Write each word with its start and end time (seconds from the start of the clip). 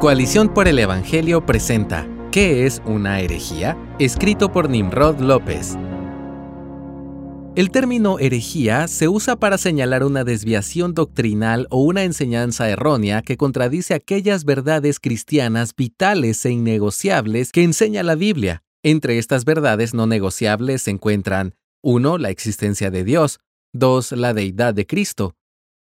Coalición 0.00 0.48
por 0.48 0.66
el 0.66 0.78
Evangelio 0.78 1.44
presenta 1.44 2.08
¿Qué 2.32 2.64
es 2.64 2.80
una 2.86 3.20
herejía? 3.20 3.76
Escrito 3.98 4.50
por 4.50 4.70
Nimrod 4.70 5.20
López. 5.20 5.76
El 7.54 7.70
término 7.70 8.18
herejía 8.18 8.88
se 8.88 9.08
usa 9.08 9.36
para 9.36 9.58
señalar 9.58 10.02
una 10.02 10.24
desviación 10.24 10.94
doctrinal 10.94 11.66
o 11.68 11.82
una 11.82 12.04
enseñanza 12.04 12.70
errónea 12.70 13.20
que 13.20 13.36
contradice 13.36 13.92
aquellas 13.92 14.46
verdades 14.46 15.00
cristianas 15.00 15.76
vitales 15.76 16.46
e 16.46 16.50
innegociables 16.52 17.52
que 17.52 17.62
enseña 17.62 18.02
la 18.02 18.14
Biblia. 18.14 18.62
Entre 18.82 19.18
estas 19.18 19.44
verdades 19.44 19.92
no 19.92 20.06
negociables 20.06 20.80
se 20.80 20.92
encuentran 20.92 21.54
1. 21.82 22.16
La 22.16 22.30
existencia 22.30 22.90
de 22.90 23.04
Dios, 23.04 23.38
2. 23.74 24.12
La 24.12 24.32
deidad 24.32 24.72
de 24.72 24.86
Cristo, 24.86 25.36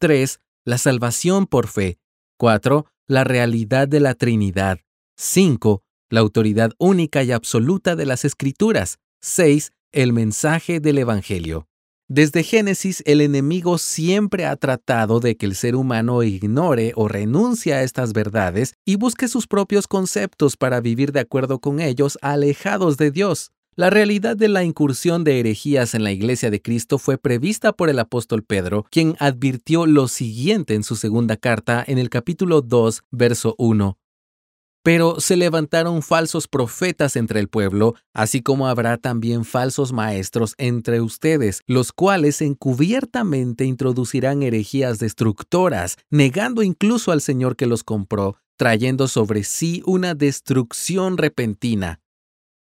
3. 0.00 0.38
La 0.66 0.76
salvación 0.76 1.46
por 1.46 1.66
fe, 1.66 1.98
4. 2.36 2.91
La 3.08 3.24
realidad 3.24 3.88
de 3.88 3.98
la 3.98 4.14
Trinidad, 4.14 4.78
5. 5.16 5.82
La 6.08 6.20
autoridad 6.20 6.70
única 6.78 7.24
y 7.24 7.32
absoluta 7.32 7.96
de 7.96 8.06
las 8.06 8.24
Escrituras, 8.24 8.98
6 9.20 9.72
el 9.92 10.12
mensaje 10.12 10.80
del 10.80 10.98
Evangelio. 10.98 11.68
Desde 12.08 12.42
Génesis, 12.42 13.02
el 13.06 13.20
enemigo 13.20 13.76
siempre 13.78 14.46
ha 14.46 14.56
tratado 14.56 15.20
de 15.20 15.36
que 15.36 15.46
el 15.46 15.54
ser 15.54 15.76
humano 15.76 16.22
ignore 16.22 16.92
o 16.94 17.08
renuncie 17.08 17.74
a 17.74 17.82
estas 17.82 18.12
verdades 18.12 18.74
y 18.84 18.96
busque 18.96 19.28
sus 19.28 19.46
propios 19.46 19.86
conceptos 19.86 20.56
para 20.56 20.80
vivir 20.80 21.12
de 21.12 21.20
acuerdo 21.20 21.58
con 21.58 21.80
ellos, 21.80 22.18
alejados 22.22 22.96
de 22.96 23.10
Dios. 23.10 23.50
La 23.74 23.88
realidad 23.88 24.36
de 24.36 24.48
la 24.48 24.64
incursión 24.64 25.24
de 25.24 25.40
herejías 25.40 25.94
en 25.94 26.04
la 26.04 26.12
Iglesia 26.12 26.50
de 26.50 26.60
Cristo 26.60 26.98
fue 26.98 27.16
prevista 27.16 27.72
por 27.72 27.88
el 27.88 27.98
apóstol 28.00 28.42
Pedro, 28.42 28.84
quien 28.90 29.16
advirtió 29.18 29.86
lo 29.86 30.08
siguiente 30.08 30.74
en 30.74 30.82
su 30.82 30.94
segunda 30.94 31.38
carta 31.38 31.82
en 31.86 31.96
el 31.96 32.10
capítulo 32.10 32.60
2, 32.60 33.04
verso 33.10 33.54
1. 33.56 33.96
Pero 34.82 35.20
se 35.20 35.36
levantaron 35.36 36.02
falsos 36.02 36.48
profetas 36.48 37.16
entre 37.16 37.40
el 37.40 37.48
pueblo, 37.48 37.94
así 38.12 38.42
como 38.42 38.68
habrá 38.68 38.98
también 38.98 39.46
falsos 39.46 39.94
maestros 39.94 40.54
entre 40.58 41.00
ustedes, 41.00 41.62
los 41.66 41.92
cuales 41.92 42.42
encubiertamente 42.42 43.64
introducirán 43.64 44.42
herejías 44.42 44.98
destructoras, 44.98 45.96
negando 46.10 46.62
incluso 46.62 47.10
al 47.10 47.22
Señor 47.22 47.56
que 47.56 47.64
los 47.64 47.84
compró, 47.84 48.36
trayendo 48.58 49.08
sobre 49.08 49.44
sí 49.44 49.82
una 49.86 50.14
destrucción 50.14 51.16
repentina. 51.16 52.01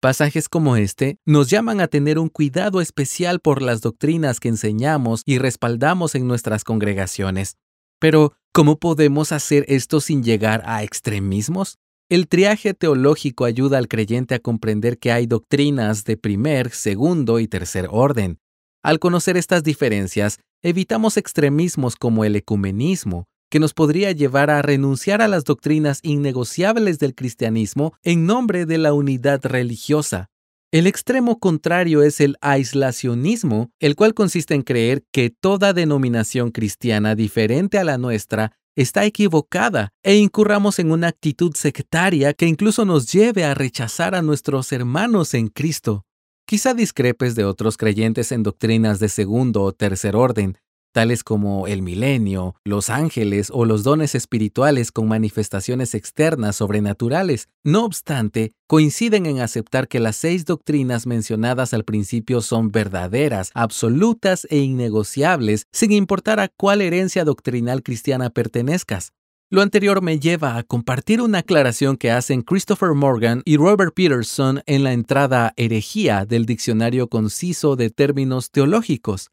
Pasajes 0.00 0.48
como 0.48 0.76
este 0.76 1.18
nos 1.26 1.50
llaman 1.50 1.82
a 1.82 1.86
tener 1.86 2.18
un 2.18 2.30
cuidado 2.30 2.80
especial 2.80 3.38
por 3.38 3.60
las 3.60 3.82
doctrinas 3.82 4.40
que 4.40 4.48
enseñamos 4.48 5.20
y 5.26 5.36
respaldamos 5.36 6.14
en 6.14 6.26
nuestras 6.26 6.64
congregaciones. 6.64 7.58
Pero, 7.98 8.32
¿cómo 8.50 8.78
podemos 8.78 9.30
hacer 9.30 9.66
esto 9.68 10.00
sin 10.00 10.22
llegar 10.22 10.62
a 10.64 10.82
extremismos? 10.82 11.76
El 12.08 12.28
triaje 12.28 12.72
teológico 12.72 13.44
ayuda 13.44 13.76
al 13.76 13.88
creyente 13.88 14.34
a 14.34 14.38
comprender 14.38 14.98
que 14.98 15.12
hay 15.12 15.26
doctrinas 15.26 16.04
de 16.04 16.16
primer, 16.16 16.70
segundo 16.70 17.38
y 17.38 17.46
tercer 17.46 17.86
orden. 17.90 18.38
Al 18.82 19.00
conocer 19.00 19.36
estas 19.36 19.62
diferencias, 19.62 20.38
evitamos 20.62 21.18
extremismos 21.18 21.96
como 21.96 22.24
el 22.24 22.36
ecumenismo, 22.36 23.26
que 23.50 23.60
nos 23.60 23.74
podría 23.74 24.12
llevar 24.12 24.48
a 24.48 24.62
renunciar 24.62 25.20
a 25.20 25.28
las 25.28 25.44
doctrinas 25.44 26.00
innegociables 26.02 26.98
del 26.98 27.14
cristianismo 27.14 27.92
en 28.02 28.24
nombre 28.24 28.64
de 28.64 28.78
la 28.78 28.94
unidad 28.94 29.44
religiosa. 29.44 30.30
El 30.72 30.86
extremo 30.86 31.40
contrario 31.40 32.02
es 32.04 32.20
el 32.20 32.36
aislacionismo, 32.40 33.72
el 33.80 33.96
cual 33.96 34.14
consiste 34.14 34.54
en 34.54 34.62
creer 34.62 35.02
que 35.12 35.28
toda 35.28 35.72
denominación 35.72 36.52
cristiana 36.52 37.16
diferente 37.16 37.76
a 37.76 37.84
la 37.84 37.98
nuestra 37.98 38.52
está 38.76 39.04
equivocada 39.04 39.90
e 40.04 40.14
incurramos 40.14 40.78
en 40.78 40.92
una 40.92 41.08
actitud 41.08 41.54
sectaria 41.56 42.34
que 42.34 42.46
incluso 42.46 42.84
nos 42.84 43.12
lleve 43.12 43.44
a 43.44 43.54
rechazar 43.54 44.14
a 44.14 44.22
nuestros 44.22 44.70
hermanos 44.70 45.34
en 45.34 45.48
Cristo. 45.48 46.04
Quizá 46.46 46.72
discrepes 46.72 47.34
de 47.34 47.44
otros 47.44 47.76
creyentes 47.76 48.30
en 48.30 48.44
doctrinas 48.44 49.00
de 49.00 49.08
segundo 49.08 49.62
o 49.62 49.72
tercer 49.72 50.14
orden, 50.14 50.56
tales 50.92 51.24
como 51.24 51.66
el 51.66 51.82
milenio, 51.82 52.54
los 52.64 52.90
ángeles 52.90 53.50
o 53.52 53.64
los 53.64 53.82
dones 53.82 54.14
espirituales 54.14 54.92
con 54.92 55.08
manifestaciones 55.08 55.94
externas 55.94 56.56
sobrenaturales. 56.56 57.48
No 57.64 57.84
obstante, 57.84 58.52
coinciden 58.66 59.26
en 59.26 59.40
aceptar 59.40 59.88
que 59.88 60.00
las 60.00 60.16
seis 60.16 60.44
doctrinas 60.44 61.06
mencionadas 61.06 61.74
al 61.74 61.84
principio 61.84 62.40
son 62.40 62.70
verdaderas, 62.70 63.50
absolutas 63.54 64.46
e 64.50 64.58
innegociables, 64.58 65.66
sin 65.72 65.92
importar 65.92 66.40
a 66.40 66.48
cuál 66.48 66.82
herencia 66.82 67.24
doctrinal 67.24 67.82
cristiana 67.82 68.30
pertenezcas. 68.30 69.12
Lo 69.52 69.62
anterior 69.62 70.00
me 70.00 70.20
lleva 70.20 70.56
a 70.56 70.62
compartir 70.62 71.20
una 71.20 71.38
aclaración 71.38 71.96
que 71.96 72.12
hacen 72.12 72.42
Christopher 72.42 72.94
Morgan 72.94 73.42
y 73.44 73.56
Robert 73.56 73.92
Peterson 73.92 74.62
en 74.66 74.84
la 74.84 74.92
entrada 74.92 75.54
herejía 75.56 76.24
del 76.24 76.46
Diccionario 76.46 77.08
Conciso 77.08 77.74
de 77.74 77.90
Términos 77.90 78.52
Teológicos. 78.52 79.32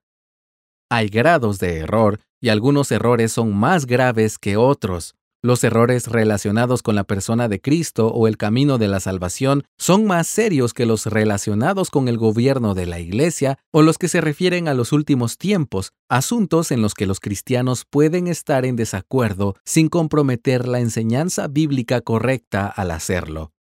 Hay 0.89 1.09
grados 1.09 1.59
de 1.59 1.79
error 1.79 2.21
y 2.39 2.47
algunos 2.47 2.91
errores 2.93 3.33
son 3.33 3.53
más 3.53 3.85
graves 3.85 4.37
que 4.37 4.55
otros. 4.55 5.15
Los 5.43 5.63
errores 5.65 6.07
relacionados 6.07 6.81
con 6.81 6.95
la 6.95 7.03
persona 7.03 7.49
de 7.49 7.59
Cristo 7.59 8.07
o 8.07 8.27
el 8.27 8.37
camino 8.37 8.77
de 8.77 8.87
la 8.87 9.01
salvación 9.01 9.65
son 9.77 10.05
más 10.05 10.27
serios 10.27 10.73
que 10.73 10.85
los 10.85 11.05
relacionados 11.05 11.91
con 11.91 12.07
el 12.07 12.17
gobierno 12.17 12.73
de 12.73 12.85
la 12.85 12.99
Iglesia 12.99 13.59
o 13.71 13.81
los 13.81 13.97
que 13.97 14.07
se 14.07 14.21
refieren 14.21 14.69
a 14.69 14.73
los 14.73 14.93
últimos 14.93 15.37
tiempos, 15.37 15.91
asuntos 16.09 16.71
en 16.71 16.81
los 16.81 16.93
que 16.93 17.05
los 17.05 17.19
cristianos 17.19 17.83
pueden 17.89 18.27
estar 18.27 18.65
en 18.65 18.77
desacuerdo 18.77 19.55
sin 19.65 19.89
comprometer 19.89 20.67
la 20.67 20.79
enseñanza 20.79 21.47
bíblica 21.47 21.99
correcta 22.01 22.65
al 22.65 22.91
hacerlo. 22.91 23.51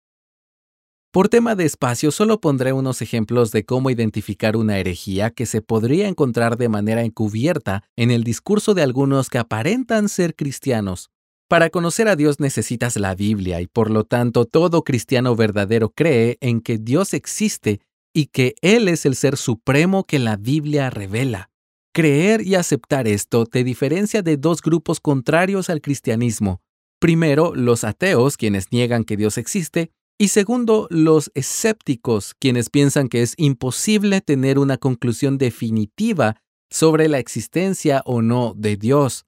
Por 1.16 1.30
tema 1.30 1.54
de 1.54 1.64
espacio, 1.64 2.10
solo 2.10 2.42
pondré 2.42 2.74
unos 2.74 3.00
ejemplos 3.00 3.50
de 3.50 3.64
cómo 3.64 3.88
identificar 3.88 4.54
una 4.54 4.78
herejía 4.78 5.30
que 5.30 5.46
se 5.46 5.62
podría 5.62 6.08
encontrar 6.08 6.58
de 6.58 6.68
manera 6.68 7.04
encubierta 7.04 7.84
en 7.96 8.10
el 8.10 8.22
discurso 8.22 8.74
de 8.74 8.82
algunos 8.82 9.30
que 9.30 9.38
aparentan 9.38 10.10
ser 10.10 10.34
cristianos. 10.34 11.08
Para 11.48 11.70
conocer 11.70 12.08
a 12.08 12.16
Dios 12.16 12.38
necesitas 12.38 12.96
la 12.96 13.14
Biblia 13.14 13.62
y 13.62 13.66
por 13.66 13.90
lo 13.90 14.04
tanto 14.04 14.44
todo 14.44 14.84
cristiano 14.84 15.34
verdadero 15.34 15.88
cree 15.88 16.36
en 16.42 16.60
que 16.60 16.76
Dios 16.76 17.14
existe 17.14 17.80
y 18.12 18.26
que 18.26 18.54
Él 18.60 18.86
es 18.86 19.06
el 19.06 19.14
ser 19.14 19.38
supremo 19.38 20.04
que 20.04 20.18
la 20.18 20.36
Biblia 20.36 20.90
revela. 20.90 21.48
Creer 21.94 22.46
y 22.46 22.56
aceptar 22.56 23.08
esto 23.08 23.46
te 23.46 23.64
diferencia 23.64 24.20
de 24.20 24.36
dos 24.36 24.60
grupos 24.60 25.00
contrarios 25.00 25.70
al 25.70 25.80
cristianismo. 25.80 26.60
Primero, 26.98 27.54
los 27.54 27.84
ateos, 27.84 28.36
quienes 28.36 28.70
niegan 28.70 29.04
que 29.04 29.16
Dios 29.16 29.38
existe, 29.38 29.92
y 30.18 30.28
segundo, 30.28 30.86
los 30.90 31.30
escépticos, 31.34 32.34
quienes 32.38 32.70
piensan 32.70 33.08
que 33.08 33.22
es 33.22 33.34
imposible 33.36 34.22
tener 34.22 34.58
una 34.58 34.78
conclusión 34.78 35.36
definitiva 35.36 36.36
sobre 36.70 37.08
la 37.08 37.18
existencia 37.18 38.02
o 38.06 38.22
no 38.22 38.54
de 38.56 38.76
Dios. 38.76 39.26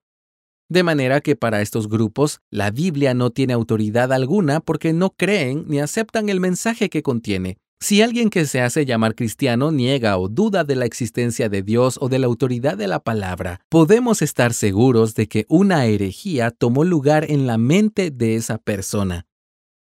De 0.70 0.82
manera 0.82 1.20
que 1.20 1.36
para 1.36 1.62
estos 1.62 1.88
grupos 1.88 2.40
la 2.50 2.70
Biblia 2.70 3.14
no 3.14 3.30
tiene 3.30 3.52
autoridad 3.52 4.12
alguna 4.12 4.60
porque 4.60 4.92
no 4.92 5.10
creen 5.10 5.64
ni 5.66 5.80
aceptan 5.80 6.28
el 6.28 6.40
mensaje 6.40 6.90
que 6.90 7.02
contiene. 7.02 7.58
Si 7.80 8.02
alguien 8.02 8.28
que 8.28 8.44
se 8.44 8.60
hace 8.60 8.84
llamar 8.84 9.14
cristiano 9.14 9.70
niega 9.70 10.18
o 10.18 10.28
duda 10.28 10.64
de 10.64 10.74
la 10.74 10.84
existencia 10.84 11.48
de 11.48 11.62
Dios 11.62 11.96
o 12.00 12.08
de 12.08 12.18
la 12.18 12.26
autoridad 12.26 12.76
de 12.76 12.88
la 12.88 12.98
palabra, 12.98 13.60
podemos 13.68 14.20
estar 14.20 14.52
seguros 14.52 15.14
de 15.14 15.28
que 15.28 15.46
una 15.48 15.86
herejía 15.86 16.50
tomó 16.50 16.82
lugar 16.82 17.30
en 17.30 17.46
la 17.46 17.56
mente 17.56 18.10
de 18.10 18.34
esa 18.34 18.58
persona. 18.58 19.27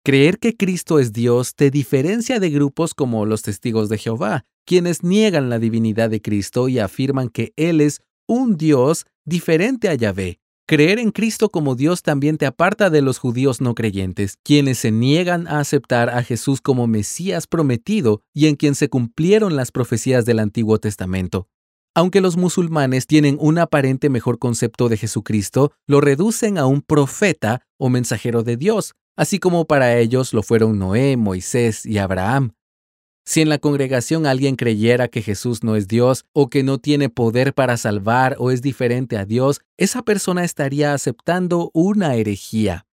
Creer 0.07 0.39
que 0.39 0.55
Cristo 0.55 0.99
es 0.99 1.15
Dios 1.15 1.55
te 1.55 1.71
diferencia 1.71 2.39
de 2.39 2.51
grupos 2.51 2.93
como 2.93 3.25
los 3.25 3.41
testigos 3.41 3.89
de 3.89 3.97
Jehová, 3.97 4.45
quienes 4.67 5.03
niegan 5.03 5.49
la 5.49 5.59
divinidad 5.59 6.11
de 6.11 6.21
Cristo 6.21 6.69
y 6.69 6.79
afirman 6.79 7.31
que 7.31 7.55
Él 7.57 7.81
es 7.81 8.03
un 8.29 8.59
Dios 8.59 9.07
diferente 9.25 9.89
a 9.89 9.95
Yahvé. 9.95 10.41
Creer 10.69 10.99
en 10.99 11.11
Cristo 11.11 11.49
como 11.49 11.75
Dios 11.75 12.03
también 12.03 12.37
te 12.37 12.45
aparta 12.45 12.91
de 12.91 13.01
los 13.01 13.17
judíos 13.17 13.63
no 13.63 13.75
creyentes, 13.75 14.37
quienes 14.43 14.77
se 14.77 14.91
niegan 14.91 15.49
a 15.49 15.61
aceptar 15.61 16.11
a 16.11 16.23
Jesús 16.23 16.61
como 16.61 16.87
Mesías 16.87 17.47
prometido 17.47 18.21
y 18.35 18.49
en 18.49 18.57
quien 18.57 18.75
se 18.75 18.91
cumplieron 18.91 19.57
las 19.57 19.73
profecías 19.73 20.27
del 20.27 20.39
Antiguo 20.39 20.79
Testamento. 20.79 21.49
Aunque 21.95 22.21
los 22.21 22.37
musulmanes 22.37 23.07
tienen 23.07 23.39
un 23.41 23.57
aparente 23.57 24.11
mejor 24.11 24.39
concepto 24.39 24.91
de 24.91 24.99
Jesucristo, 24.99 25.73
lo 25.87 26.03
reducen 26.03 26.59
a 26.59 26.67
un 26.67 26.83
profeta 26.83 27.63
o 27.79 27.89
mensajero 27.89 28.43
de 28.43 28.59
Dios, 28.59 28.95
así 29.17 29.39
como 29.39 29.67
para 29.67 29.99
ellos 29.99 30.33
lo 30.33 30.43
fueron 30.43 30.79
Noé, 30.79 31.17
Moisés 31.17 31.87
y 31.87 31.99
Abraham. 31.99 32.55
Si 33.27 33.41
en 33.41 33.49
la 33.49 33.59
congregación 33.59 34.27
alguien 34.27 34.55
creyera 34.55 35.09
que 35.09 35.23
Jesús 35.23 35.65
no 35.65 35.77
es 35.77 35.89
Dios 35.89 36.27
o 36.35 36.51
que 36.51 36.63
no 36.63 36.79
tiene 36.79 37.09
poder 37.09 37.55
para 37.55 37.79
salvar 37.79 38.37
o 38.39 38.51
es 38.51 38.61
diferente 38.61 39.17
a 39.17 39.25
Dios, 39.25 39.63
esa 39.79 40.03
persona 40.03 40.45
estaría 40.45 40.93
aceptando 40.93 41.71
una 41.73 42.17
herejía. 42.17 42.87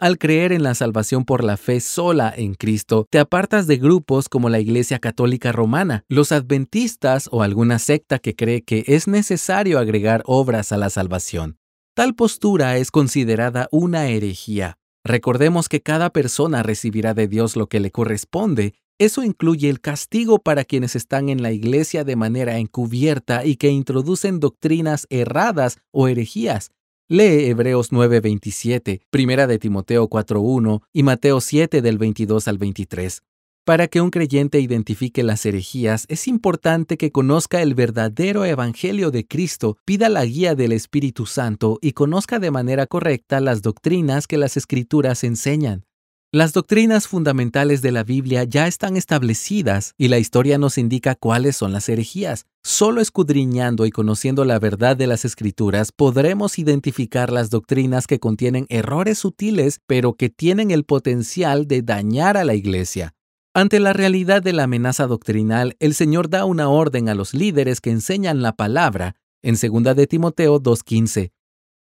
Al 0.00 0.18
creer 0.18 0.52
en 0.52 0.62
la 0.62 0.74
salvación 0.74 1.24
por 1.24 1.44
la 1.44 1.56
fe 1.56 1.80
sola 1.80 2.32
en 2.36 2.54
Cristo, 2.54 3.06
te 3.10 3.18
apartas 3.18 3.66
de 3.66 3.76
grupos 3.76 4.28
como 4.28 4.48
la 4.48 4.60
Iglesia 4.60 4.98
Católica 4.98 5.52
Romana, 5.52 6.04
los 6.08 6.32
adventistas 6.32 7.28
o 7.30 7.42
alguna 7.42 7.78
secta 7.78 8.18
que 8.18 8.34
cree 8.34 8.62
que 8.62 8.84
es 8.86 9.06
necesario 9.06 9.78
agregar 9.78 10.22
obras 10.26 10.72
a 10.72 10.78
la 10.78 10.90
salvación. 10.90 11.58
Tal 11.94 12.14
postura 12.14 12.76
es 12.76 12.90
considerada 12.90 13.68
una 13.70 14.08
herejía. 14.08 14.78
Recordemos 15.04 15.68
que 15.68 15.82
cada 15.82 16.08
persona 16.10 16.62
recibirá 16.62 17.12
de 17.12 17.28
Dios 17.28 17.56
lo 17.56 17.66
que 17.66 17.78
le 17.78 17.90
corresponde. 17.90 18.72
Eso 18.98 19.22
incluye 19.22 19.68
el 19.68 19.82
castigo 19.82 20.38
para 20.38 20.64
quienes 20.64 20.96
están 20.96 21.28
en 21.28 21.42
la 21.42 21.52
iglesia 21.52 22.04
de 22.04 22.16
manera 22.16 22.58
encubierta 22.58 23.44
y 23.44 23.56
que 23.56 23.68
introducen 23.68 24.40
doctrinas 24.40 25.06
erradas 25.10 25.78
o 25.90 26.08
herejías. 26.08 26.70
Lee 27.06 27.50
Hebreos 27.50 27.92
9:27, 27.92 29.02
Primera 29.10 29.46
de 29.46 29.58
Timoteo 29.58 30.08
4:1 30.08 30.80
y 30.90 31.02
Mateo 31.02 31.42
7 31.42 31.82
del 31.82 31.98
22 31.98 32.48
al 32.48 32.56
23. 32.56 33.22
Para 33.64 33.88
que 33.88 34.02
un 34.02 34.10
creyente 34.10 34.60
identifique 34.60 35.22
las 35.22 35.46
herejías, 35.46 36.04
es 36.10 36.28
importante 36.28 36.98
que 36.98 37.10
conozca 37.10 37.62
el 37.62 37.74
verdadero 37.74 38.44
Evangelio 38.44 39.10
de 39.10 39.26
Cristo, 39.26 39.78
pida 39.86 40.10
la 40.10 40.26
guía 40.26 40.54
del 40.54 40.72
Espíritu 40.72 41.24
Santo 41.24 41.78
y 41.80 41.92
conozca 41.92 42.38
de 42.38 42.50
manera 42.50 42.86
correcta 42.86 43.40
las 43.40 43.62
doctrinas 43.62 44.26
que 44.26 44.36
las 44.36 44.58
Escrituras 44.58 45.24
enseñan. 45.24 45.86
Las 46.30 46.52
doctrinas 46.52 47.08
fundamentales 47.08 47.80
de 47.80 47.90
la 47.90 48.04
Biblia 48.04 48.44
ya 48.44 48.66
están 48.66 48.98
establecidas 48.98 49.94
y 49.96 50.08
la 50.08 50.18
historia 50.18 50.58
nos 50.58 50.76
indica 50.76 51.14
cuáles 51.14 51.56
son 51.56 51.72
las 51.72 51.88
herejías. 51.88 52.44
Solo 52.62 53.00
escudriñando 53.00 53.86
y 53.86 53.90
conociendo 53.90 54.44
la 54.44 54.58
verdad 54.58 54.94
de 54.94 55.06
las 55.06 55.24
Escrituras 55.24 55.90
podremos 55.90 56.58
identificar 56.58 57.32
las 57.32 57.48
doctrinas 57.48 58.06
que 58.06 58.18
contienen 58.18 58.66
errores 58.68 59.16
sutiles 59.16 59.80
pero 59.86 60.12
que 60.12 60.28
tienen 60.28 60.70
el 60.70 60.84
potencial 60.84 61.66
de 61.66 61.80
dañar 61.80 62.36
a 62.36 62.44
la 62.44 62.54
Iglesia. 62.54 63.14
Ante 63.56 63.78
la 63.78 63.92
realidad 63.92 64.42
de 64.42 64.52
la 64.52 64.64
amenaza 64.64 65.06
doctrinal, 65.06 65.76
el 65.78 65.94
Señor 65.94 66.28
da 66.28 66.44
una 66.44 66.68
orden 66.68 67.08
a 67.08 67.14
los 67.14 67.34
líderes 67.34 67.80
que 67.80 67.92
enseñan 67.92 68.42
la 68.42 68.56
palabra 68.56 69.14
en 69.42 69.54
2 69.54 69.94
de 69.94 70.08
Timoteo 70.08 70.60
2.15. 70.60 71.30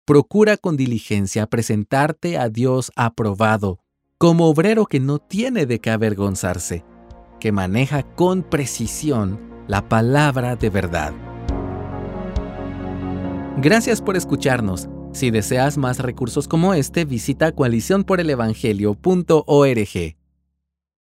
Procura 0.06 0.56
con 0.56 0.78
diligencia 0.78 1.46
presentarte 1.46 2.38
a 2.38 2.48
Dios 2.48 2.90
aprobado, 2.96 3.78
como 4.16 4.46
obrero 4.46 4.86
que 4.86 5.00
no 5.00 5.18
tiene 5.18 5.66
de 5.66 5.80
qué 5.80 5.90
avergonzarse, 5.90 6.82
que 7.38 7.52
maneja 7.52 8.04
con 8.04 8.42
precisión 8.42 9.38
la 9.68 9.86
palabra 9.86 10.56
de 10.56 10.70
verdad. 10.70 11.12
Gracias 13.58 14.00
por 14.00 14.16
escucharnos. 14.16 14.88
Si 15.12 15.30
deseas 15.30 15.76
más 15.76 15.98
recursos 15.98 16.48
como 16.48 16.72
este, 16.72 17.04
visita 17.04 17.52
coaliciónporelevangelio.org. 17.52 20.19